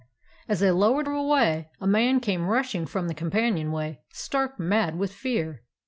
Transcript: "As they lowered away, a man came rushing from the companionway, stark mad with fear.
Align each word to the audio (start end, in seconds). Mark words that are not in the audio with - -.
"As 0.49 0.61
they 0.61 0.71
lowered 0.71 1.07
away, 1.07 1.69
a 1.79 1.85
man 1.85 2.19
came 2.21 2.47
rushing 2.47 2.87
from 2.87 3.07
the 3.07 3.13
companionway, 3.13 4.01
stark 4.11 4.59
mad 4.59 4.97
with 4.97 5.13
fear. 5.13 5.61